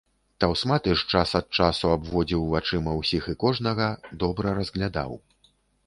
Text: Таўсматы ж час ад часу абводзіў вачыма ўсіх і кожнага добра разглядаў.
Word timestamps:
Таўсматы 0.43 0.95
ж 1.01 1.13
час 1.15 1.33
ад 1.41 1.47
часу 1.59 1.91
абводзіў 1.97 2.47
вачыма 2.55 2.91
ўсіх 3.03 3.23
і 3.35 3.39
кожнага 3.47 3.93
добра 4.25 4.47
разглядаў. 4.63 5.11